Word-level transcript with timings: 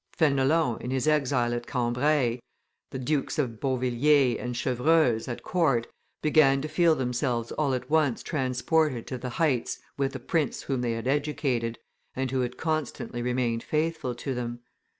Fenelon, 0.13 0.81
in 0.81 0.89
his 0.89 1.07
exile 1.07 1.53
in 1.53 1.59
Cambrai, 1.59 2.09
and 2.09 2.41
the 2.89 2.97
Dukes 2.97 3.37
of 3.37 3.59
Beauvilliers 3.59 4.39
and 4.39 4.55
Chevreuse, 4.57 5.27
at 5.27 5.43
court, 5.43 5.85
began 6.23 6.59
to 6.63 6.67
feel 6.67 6.95
themselves 6.95 7.51
all 7.51 7.75
at 7.75 7.87
once 7.87 8.23
transported 8.23 9.05
to 9.05 9.19
the 9.19 9.29
heights 9.29 9.77
with 9.97 10.13
the 10.13 10.19
prince 10.19 10.63
whom 10.63 10.81
they 10.81 10.93
had 10.93 11.07
educated, 11.07 11.77
and 12.15 12.31
who 12.31 12.41
had 12.41 12.57
constantly 12.57 13.21
remained 13.21 13.61
faithful 13.61 14.15
to 14.15 14.33
them. 14.33 14.61